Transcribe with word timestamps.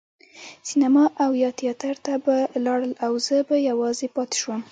سینما 0.69 1.03
او 1.23 1.31
یا 1.43 1.49
تیاتر 1.59 1.95
ته 2.05 2.13
به 2.25 2.35
لاړل 2.65 2.93
او 3.05 3.13
زه 3.25 3.37
به 3.47 3.55
یوازې 3.69 4.07
پاتې 4.15 4.35
شوم. 4.41 4.59